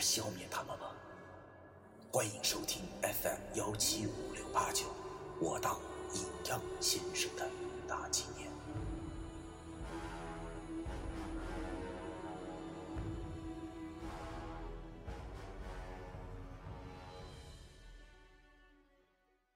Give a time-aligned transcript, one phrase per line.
[0.00, 0.90] 消灭他们吗？
[2.10, 4.86] 欢迎收听 FM 幺七五六八九，
[5.40, 5.78] 我当
[6.14, 7.48] 阴阳先生的
[7.86, 8.50] 大纪念。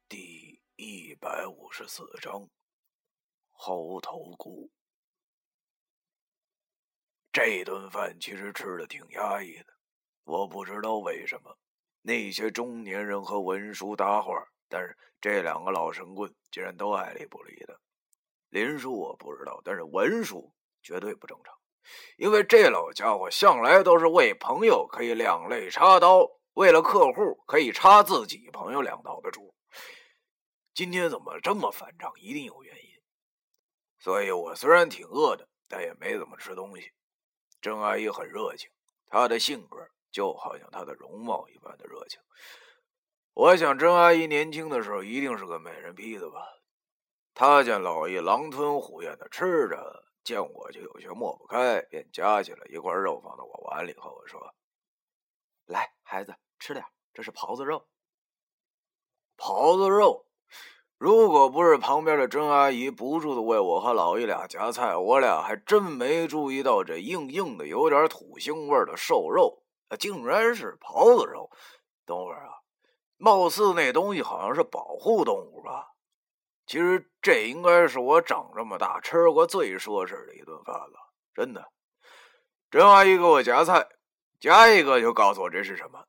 [0.09, 2.49] 第一百五十四章，
[3.51, 4.71] 猴头菇。
[7.33, 9.74] 这顿饭其实吃的挺压抑的，
[10.25, 11.57] 我不知道为什么
[12.03, 14.33] 那些中年人和文叔搭话，
[14.69, 17.79] 但是这两个老神棍竟然都爱理不理的。
[18.49, 21.55] 林叔我不知道，但是文叔绝对不正常，
[22.17, 29.55] 因为这老家伙向来都是为朋友可以两肋插刀，为了客户可以插自己朋友两刀的主。
[30.73, 32.13] 今天怎么这么反常？
[32.19, 32.83] 一定有原因。
[33.99, 36.93] 所以我虽然挺饿的，但也没怎么吃东西。
[37.61, 38.71] 郑阿姨很热情，
[39.07, 39.79] 她的性格
[40.15, 42.21] 就好像她的容貌一般的热情。
[43.35, 46.41] 我想郑阿姨年轻的时候一定是个美人坯子吧。
[47.35, 54.55] 她见老易狼吞虎咽的吃着，见我就有些抹不开，便夹起了一块肉放到我碗里，和我说
[55.67, 57.89] ：“来，孩子，吃点，这是狍子肉。”
[59.37, 60.27] 狍子肉。
[60.97, 69.64] 如果不是旁边的甄阿姨不住的为我和老易俩夹菜，我俩还真没注意到这硬硬的、有点土腥味的瘦肉，
[69.99, 71.51] 竟然是狍子肉。
[72.07, 72.53] 等会儿啊，
[73.17, 75.89] 貌似那东西好像是保护动物吧？
[76.67, 81.71] 其实这应该是我长这么大吃过最奢侈的一顿饭了，真的。
[82.71, 83.87] 甄阿姨给我夹菜，
[84.41, 86.07] 夹一个就告诉我这是什么：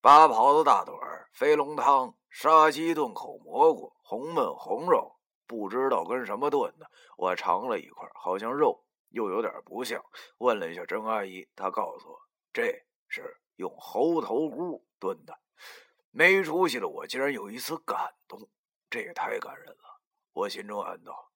[0.00, 0.94] 八狍子大腿、
[1.32, 3.92] 飞龙汤、沙鸡炖口蘑菇。
[4.04, 5.16] 红焖红肉，
[5.46, 6.90] 不知道跟什么炖的。
[7.16, 10.04] 我尝了一块，好像肉，又有点不像。
[10.38, 12.18] 问了一下甄阿姨，她告诉我
[12.52, 15.38] 这是用猴头菇炖的。
[16.10, 18.48] 没出息的我竟然有一丝感动，
[18.90, 20.00] 这也太感人了。
[20.32, 21.30] 我心中暗道：“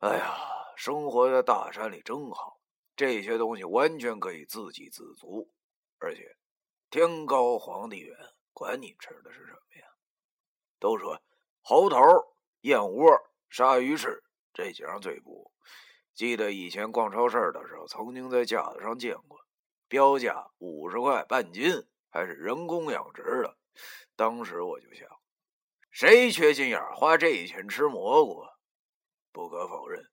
[0.00, 0.36] 哎呀，
[0.76, 2.60] 生活在大山里真好，
[2.94, 5.50] 这些东西完全可以自给自足，
[5.98, 6.36] 而且
[6.90, 8.16] 天高皇帝远，
[8.52, 9.86] 管你吃的是什么呀。”
[10.78, 11.20] 都说
[11.62, 11.98] 猴头、
[12.62, 13.06] 燕窝、
[13.50, 15.50] 鲨鱼翅这几样最补。
[16.14, 19.38] 记得以前逛超市的时候，曾经在架子上见过，
[19.90, 23.58] 标价五十块半斤，还是人工养殖的。
[24.14, 25.08] 当时我就想，
[25.90, 28.44] 谁缺心眼花这钱吃蘑菇？
[29.32, 30.08] 不可否认，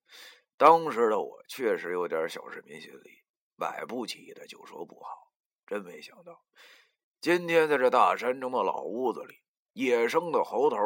[0.58, 3.22] 当时的我确实有点小市民心理，
[3.56, 5.32] 买不起的就说不好。
[5.68, 6.44] 真没想到，
[7.22, 9.36] 今天在这大山中的老屋子里。
[9.74, 10.78] 野生的猴头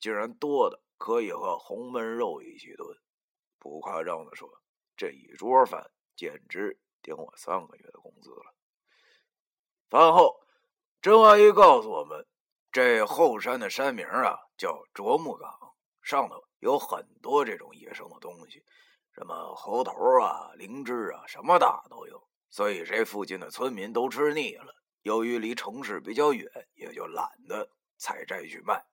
[0.00, 2.98] 竟然多的可以和红焖肉一起炖，
[3.58, 4.48] 不夸张的说，
[4.96, 8.54] 这一桌饭简直顶我三个月的工资了。
[9.88, 10.40] 饭后，
[11.00, 12.26] 甄阿姨告诉我们，
[12.70, 15.50] 这后山的山名啊叫啄木岗，
[16.02, 18.64] 上头有很多这种野生的东西，
[19.12, 19.92] 什么猴头
[20.22, 22.28] 啊、灵芝啊，什么大都有。
[22.50, 27.70] 所以这附近的村民都吃腻了，由于离城市比较远，也就懒得。
[28.00, 28.86] 采摘去卖，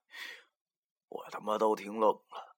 [1.06, 2.56] 我他妈都听愣了。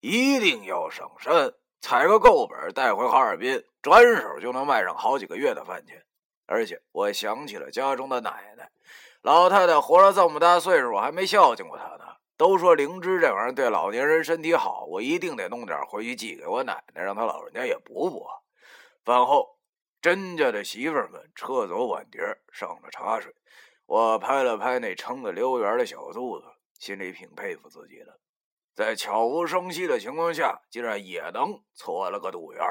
[0.00, 6.04] 一定要上山采个够本带回哈尔滨，转手就能卖上好几个月的饭钱。
[6.46, 8.70] 而且我想起了家中的奶奶，
[9.22, 12.04] 老太太活了这么大岁数，我还没孝敬过她呢。
[12.36, 18.26] 都说灵芝这玩意儿对老年人身体好，我一定得弄点回去寄给我奶奶，让她老人家也补补。
[19.04, 19.56] 饭后，
[20.02, 22.20] 甄家的媳妇们撤走碗碟，
[22.52, 23.34] 上了茶水。
[23.86, 26.44] 我拍了拍那撑得溜圆的小肚子，
[26.78, 28.18] 心里挺佩服自己的，
[28.76, 32.62] 在悄无声息的情况下，竟然也能搓了个肚圆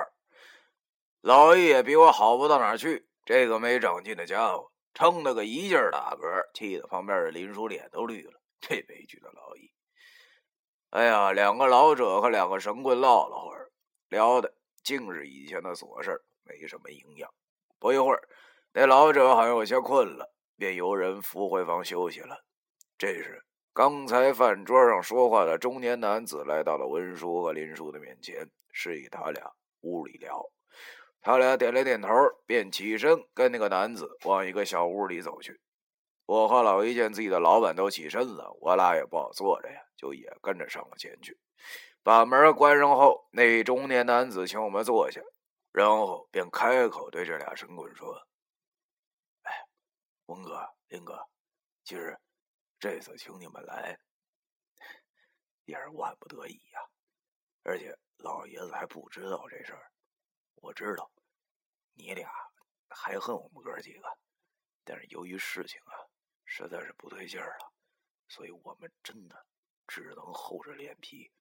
[1.21, 8.39] 老易也比我好不到哪儿去，这个没长进的家伙撑得个一劲打嗝，气得旁边的林叔脸都绿了。
[8.61, 9.71] 这悲剧的老易，
[10.91, 13.71] 哎呀，两个老者和两个神棍唠了会儿，
[14.09, 14.53] 聊的
[14.83, 17.29] 竟是以前的琐事没什么营养。
[17.79, 18.21] 不一会儿，
[18.73, 20.31] 那老者好像有些困了。
[20.57, 22.45] 便由人扶回房休息了。
[22.97, 23.44] 这时，
[23.75, 29.51] 刚才饭桌上说话的中年男子来到了温叔和林叔的面前，示意他俩
[29.81, 30.49] 屋里聊。
[31.19, 32.07] 他俩点了点头，
[32.45, 35.59] 便起身跟那个男子往一个小屋里走去。
[36.25, 41.37] 我和老一见自己的老板都起身了，我俩也不好坐着呀，就也跟着上了前去。
[42.01, 45.19] 把门关上后，那中年男子请我们坐下，
[45.73, 48.15] 然后便开口对这俩神棍说
[49.43, 49.51] ：“哎，
[50.27, 51.27] 文哥、林哥，
[51.83, 52.17] 其实
[52.85, 53.99] 这次请你们来，
[55.63, 56.79] 也是万不得已呀。
[57.63, 59.91] 而且老爷子还不知道这事儿，
[60.53, 61.11] 我知道
[61.95, 62.29] 你俩
[62.87, 64.07] 还恨我们哥几个，
[64.83, 65.97] 但是由于事情啊。”
[66.47, 67.73] 实在是不对劲儿了，
[68.27, 69.47] 所以我们真的
[69.87, 71.31] 只能厚着脸皮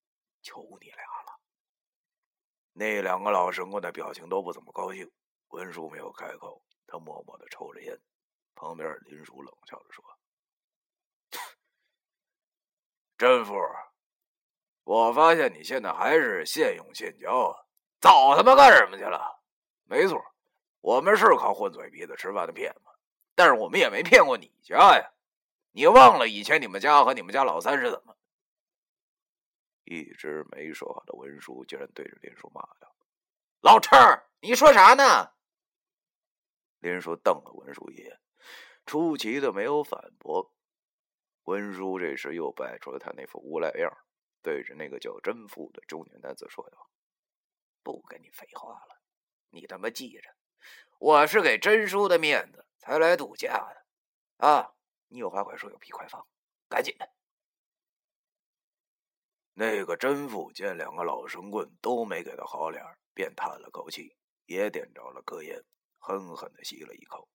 [0.41, 1.41] 求你俩了。
[2.73, 5.13] 那两个老神棍的表情都不怎么高兴。
[5.49, 8.01] 文叔没有开口，他默默的抽着烟。
[8.55, 10.03] 旁边林叔冷笑着说
[13.17, 13.55] ：“真富，
[14.83, 17.65] 我发现你现在还是现用现交啊，
[18.01, 19.41] 早他妈干什么去了？
[19.85, 20.21] 没错，
[20.81, 22.81] 我们是靠混嘴皮子吃饭的骗子。”
[23.37, 25.11] 但是我们也没骗过你家呀，
[25.73, 28.17] 你忘了以前你们家和你们家老三是怎么？
[29.85, 32.95] 一直没说话的文叔竟然对着林叔骂道
[33.61, 33.99] ：“老陈
[34.41, 35.33] 你说啥呢？”
[36.79, 38.21] 林叔瞪了文叔一眼，
[38.87, 40.53] 出奇的没有反驳。
[41.45, 43.91] 文叔这时又摆出了他那副无赖样，
[44.43, 46.91] 对着那个叫真富的中年男子说道
[47.83, 49.01] ：“不跟你废话了，
[49.51, 50.31] 你他妈记着，
[50.99, 54.75] 我是给真叔的面子。”才来度假的，啊！
[55.09, 56.23] 你有话快说，有屁快放，
[56.69, 57.09] 赶紧的。
[59.55, 64.15] 那个真富见两个老神棍都没给他好脸，便叹了口气，
[64.45, 65.65] 也点着了颗烟，
[65.97, 67.27] 狠狠的吸了一口，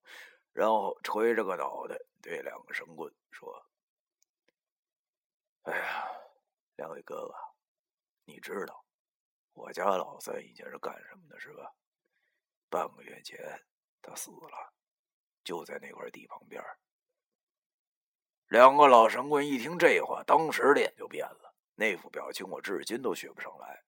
[0.53, 3.51] 然后垂着个脑袋对两个神棍说
[5.63, 6.11] ：“哎呀，
[6.75, 7.33] 两位哥哥，
[8.25, 8.85] 你知道
[9.53, 11.73] 我家老三以前是干什么的，是吧？
[12.69, 13.37] 半个月前
[14.01, 14.73] 他死了。”
[15.41, 16.61] 就在那块地旁边。
[18.49, 23.83] 两个老神棍一听这话，当时脸就变了，那副表情我至今都学不上来。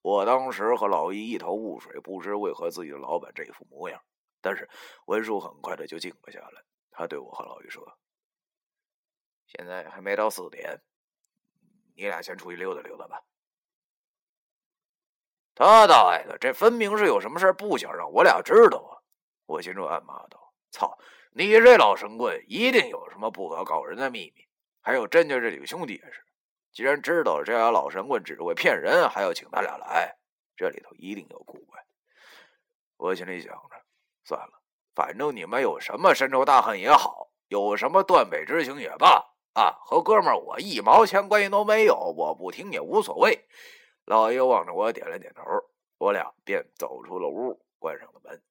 [0.00, 4.02] 我当时和老易一头雾水，不知为何自己的老板这副模样。
[4.40, 4.70] 但是
[5.04, 7.98] 文叔很快的就静了下来，他对我和老易说
[9.46, 10.80] ：“现在还没到四点，
[11.94, 13.22] 你俩先出去溜达溜达吧。”
[15.54, 18.98] 他大爷的，这分明是有什么事不想让我俩知道啊！
[19.46, 20.52] 我心中暗骂道。
[20.70, 20.98] 操！
[21.34, 24.46] 你这老神棍一定有什么不可告人的秘密。
[24.82, 26.22] 还有甄家这几个兄弟也是，
[26.72, 30.14] 既然知道这俩老神棍只会骗人，还要请他俩来，
[30.56, 31.82] 这里头一定有古怪。
[32.96, 33.82] 我心里想着，
[34.24, 34.60] 算了，
[34.94, 39.24] 反正你们有什么深仇大恨也好，有什么断背之情也罢，
[39.54, 43.46] 啊，和哥们儿我一毛钱关系都没有，我不听也无所谓。
[44.04, 45.42] 老爷望着我点了点头，
[45.98, 48.42] 我俩便走出了屋，关上了门。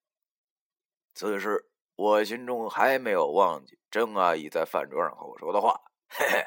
[1.13, 1.68] 此时。
[1.98, 6.44] 我心中还没有忘记郑阿姨在饭桌上和我说的话，嘿嘿，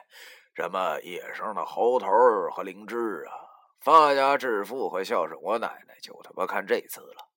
[0.57, 2.09] 什么野生的猴头
[2.50, 3.33] 和灵芝啊，
[3.79, 7.29] 发家致富和孝顺我奶奶，就他妈看这次了。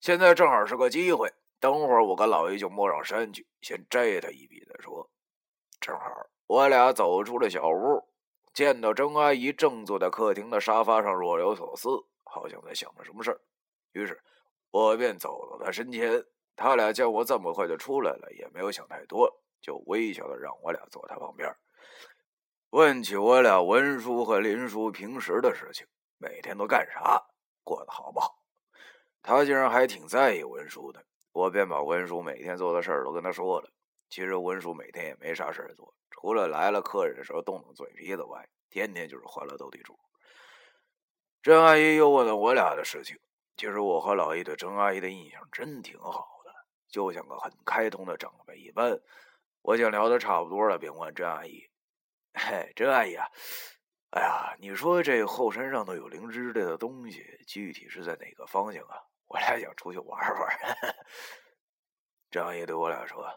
[0.00, 5.08] 现在正好是个机会，等会儿我跟老爷就摸上山去，先摘他一笔再说。
[5.84, 8.02] 正好我俩走出了小屋，
[8.54, 11.90] 见到郑阿姨正坐在客厅的沙发上若有所思，
[12.22, 13.38] 好像在想着什么事儿。
[13.92, 14.18] 于是，
[14.70, 16.24] 我便走到她身前。
[16.56, 19.28] 他俩见我这么快就出来了，也没有想太多，
[19.60, 21.54] 就微笑的让我俩坐他旁边，
[22.70, 25.86] 问起我俩文叔和林叔平时的事情，
[26.16, 27.22] 每天都干啥，
[27.62, 28.38] 过得好不好。
[29.20, 33.68] 他竟然还挺在意文叔的，我便把文叔每天做的事儿都跟他说了。
[34.14, 39.98] 其实文叔每天也没啥事儿做，除了来了客人的时候动动嘴皮子外，天天就是欢乐斗地主。
[41.42, 43.18] 郑阿姨又问了我俩的事情，
[43.56, 46.52] 其实我和老姨对郑阿姨的印象真挺好的。
[46.86, 49.00] 就像个很开通的长辈一般，
[49.62, 51.68] 我想聊的差不多了，便问甄阿姨
[52.38, 53.26] ：“嘿，甄阿姨啊，
[54.10, 59.02] 哎呀，你说这后山上头有灵芝类的东西，具体是在哪个方向啊？
[59.26, 60.58] 我俩想出去玩玩。
[62.30, 63.28] ”甄阿姨对我俩说：“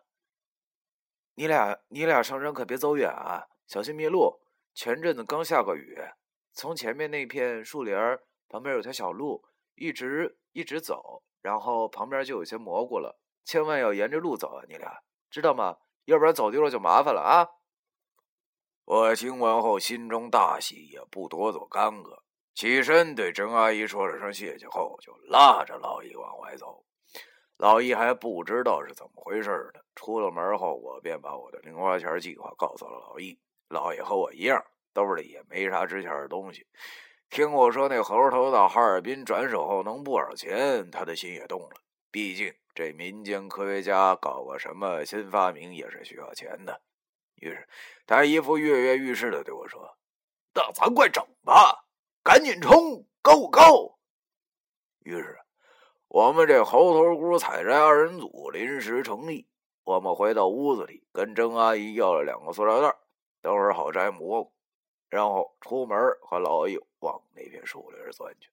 [1.40, 4.42] 你俩，你俩上山可别走远啊，小心迷路。
[4.74, 5.96] 前阵子刚下过雨，
[6.52, 7.96] 从前面那片树林
[8.50, 14.92] 旁边有条小路，一直一直走，然后旁边就有些蘑菇了。”千万要沿着路走啊，你俩
[15.30, 15.78] 知道吗？
[16.06, 17.48] 要不然走丢了就麻烦了啊！
[18.86, 22.24] 我听完后心中大喜，也不多做干戈，
[22.56, 26.84] 起身对甄阿姨说了声谢谢后，就拉着老易往外走。
[27.58, 29.82] 老易还不知道是怎么回事呢。
[29.96, 33.40] 出了门后，我便把我的零花钱计划告诉了老易。
[33.70, 36.66] 老易和我一样，兜里也没啥值钱的东西，
[37.30, 41.72] 听我说那猴头到哈尔滨转手后能不少钱，他的心也动了。
[42.12, 46.82] 毕竟这民间科学家搞个什么新发明也是需要钱的。
[47.36, 47.68] 于是
[48.06, 49.98] 他一副跃跃欲试的对我说
[50.56, 51.86] ：“那咱快整吧，
[52.24, 53.98] 赶紧冲，Go Go！”
[55.04, 55.38] 于是
[56.10, 59.48] 我们这猴头菇采摘二人组临时成立。
[59.84, 62.94] 我们回到屋子里，跟郑阿姨要了两个塑料袋，
[63.42, 64.52] 等会儿好摘蘑菇。
[65.10, 68.50] 然后出门和老易往那片树林钻去。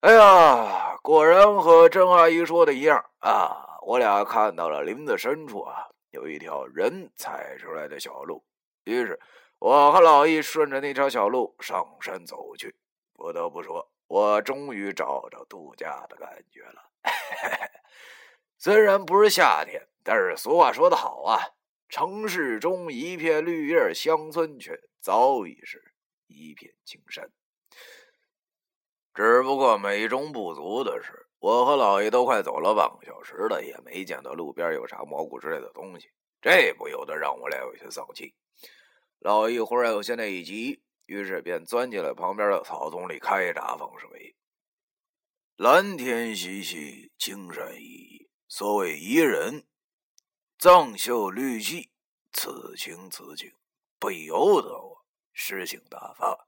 [0.00, 3.66] 哎呀，果然和郑阿姨说的一样啊！
[3.82, 8.44] 我俩看到了林子深处啊，有一条人踩出来的小路。
[8.84, 9.18] 于是，
[9.58, 12.74] 我和老易顺着那条小路上山走去。
[13.14, 16.90] 不得不说，我终于找着度假的感觉了。
[18.58, 21.38] 虽然不是夏天，但是俗话说得好啊。
[21.88, 25.94] 城市中一片绿叶，乡村却早已是
[26.26, 27.30] 一片青山。
[29.14, 38.34] 只不过美中不足的是，我和老爷都快走了半个小时了，也没见到路边有啥蘑菇之类的东西，这不由得让我俩有些丧气。
[39.20, 44.36] 老爷忽然有些内急，于是便钻进了旁边的草丛里开闸放水。
[45.56, 49.66] 蓝天习习，青山依依，所谓宜人。
[50.56, 51.90] 藏秀绿气，
[52.32, 53.52] 此情此景，
[53.98, 56.46] 不由得我诗性大发。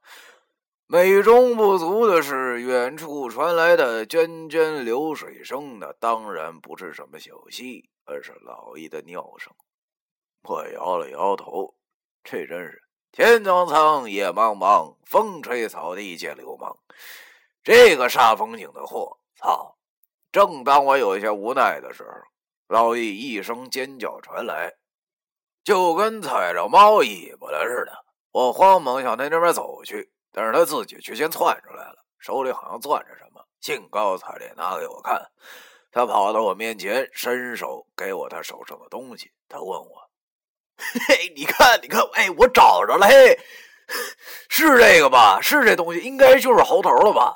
[0.86, 9.52] 美中不足的是，远处传来的涓涓流水声，那当然不是什么小溪，而是老易的尿声。
[10.42, 11.74] 我摇了摇头，
[12.22, 12.80] 这真是
[13.12, 16.74] 天苍苍，野茫茫，风吹草低见流氓。
[17.62, 19.76] 这个煞风景的货，操！
[20.32, 22.08] 正当我有些无奈的时候。
[22.68, 24.72] 老易一声尖叫传来，
[25.62, 27.92] 就跟踩着猫尾巴了似的。
[28.30, 35.22] 我慌忙向他那边走去，但是他自己却先窜出来了，手里好像攥着什么，兴高采烈拿给我看。
[35.90, 39.30] 他跑到我面前，伸手给我他手上的东西。
[39.50, 40.10] 他问我
[41.08, 43.38] ：“嘿，你看，你看，哎，我找着了，嘿，
[44.48, 45.40] 是这个吧？
[45.40, 47.34] 是这东西，应该就是猴头了吧？”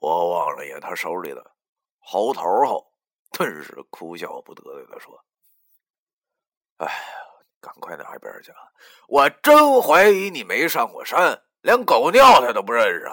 [0.00, 1.52] 我望了眼他手里的
[2.00, 2.92] 猴头后。
[3.34, 5.24] 顿时哭笑不得的说
[6.76, 6.92] ：“哎呀，
[7.62, 8.52] 赶快拿一边去！
[9.08, 13.08] 我真怀疑你没上过山，连狗尿他都不认识！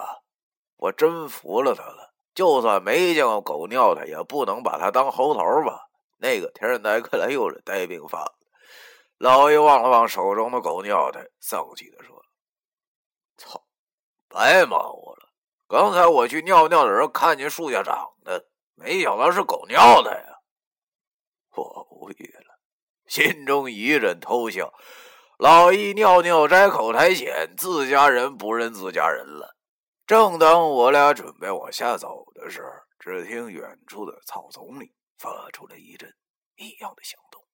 [0.76, 2.12] 我真服了他了。
[2.34, 5.88] 就算没见过狗尿他，也不能把他当猴头吧？
[6.18, 8.30] 那个天台看来又是呆病发。”
[9.20, 12.24] 老爷望了望手中的狗尿袋，丧气的说
[13.36, 13.62] ：“操，
[14.30, 15.28] 白忙活了！
[15.68, 20.38] 刚才我去尿尿的时候，看见树下长的。”没想到是狗尿的呀！
[21.54, 22.58] 我无语了，
[23.08, 24.72] 心中一阵偷笑。
[25.36, 29.54] 老易尿尿摘口苔藓，自家人不认自家人了。
[30.06, 36.10] 正当我俩准备往下走的时候，只听远处的草丛里发出了一阵
[36.56, 37.44] 异样的响动。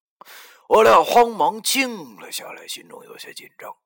[0.68, 3.76] 我俩慌忙静了下来，心中有些紧张。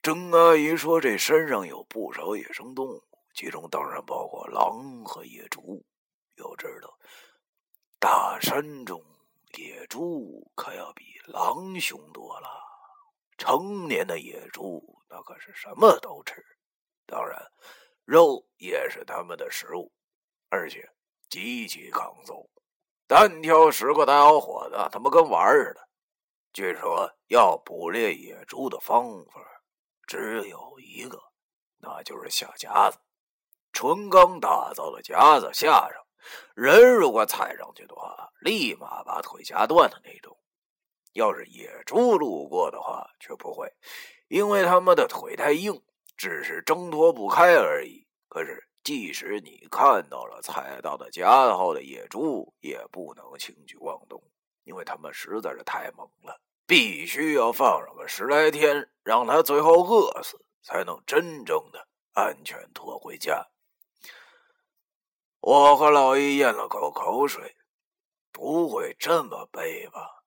[0.00, 5.84] 郑阿姨说：“这山上有不少野生动物，其中当然包括狼和野猪。”
[6.36, 6.98] 要知道，
[7.98, 9.04] 大山中
[9.58, 12.48] 野猪可要比狼凶多了。
[13.36, 16.42] 成年的野猪那可是什么都吃，
[17.04, 17.38] 当然，
[18.06, 19.92] 肉也是他们的食物，
[20.48, 20.90] 而且
[21.28, 22.48] 极其抗揍。
[23.10, 25.80] 单挑十个大小伙子，他妈跟玩似的。
[26.52, 29.40] 据说要捕猎野猪的方法
[30.06, 31.20] 只有一个，
[31.78, 32.96] 那就是下夹子，
[33.72, 36.00] 纯钢打造的夹子下上。
[36.54, 40.38] 人如果踩上去的话，立马把腿夹断的那种。
[41.14, 43.68] 要是野猪路过的话，却不会，
[44.28, 45.82] 因为他们的腿太硬，
[46.16, 48.06] 只是挣脱不开而已。
[48.28, 54.22] 可是，即使你看到了踩到的夹子后的野猪，也不能轻举妄动，
[54.64, 63.46] 因为他们实在是太猛了，必须要放上个十来天，让他最后饿死，才能真正的安全拖回家。
[65.40, 67.56] 我和老易咽了口口水，
[68.32, 70.24] 不会这么背吧？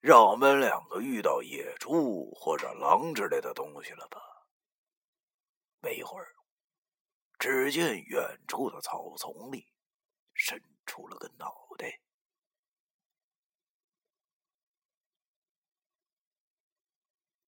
[0.00, 4.20] 让我们两个遇到野猪或者狼之类的东西了吧？
[5.80, 6.28] 没一会儿，
[7.38, 9.72] 只见远处的草丛里
[10.34, 12.00] 伸出了个脑袋。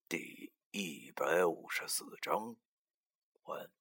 [0.08, 2.56] 第一百五十四章
[3.42, 3.77] 完。